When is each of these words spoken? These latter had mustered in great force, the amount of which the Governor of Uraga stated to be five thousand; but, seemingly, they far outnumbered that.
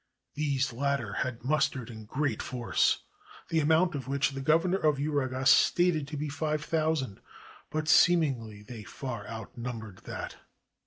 These 0.33 0.73
latter 0.73 1.13
had 1.13 1.43
mustered 1.45 1.91
in 1.91 2.05
great 2.05 2.41
force, 2.41 3.03
the 3.49 3.59
amount 3.59 3.93
of 3.93 4.07
which 4.07 4.31
the 4.31 4.41
Governor 4.41 4.79
of 4.79 4.97
Uraga 4.97 5.45
stated 5.45 6.07
to 6.07 6.17
be 6.17 6.27
five 6.27 6.65
thousand; 6.65 7.21
but, 7.69 7.87
seemingly, 7.87 8.63
they 8.63 8.81
far 8.83 9.27
outnumbered 9.27 9.99
that. 10.05 10.37